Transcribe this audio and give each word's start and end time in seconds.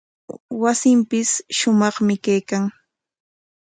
Wasinpis 0.61 1.29
shumaqmi 1.57 2.15
kaykan. 2.25 2.63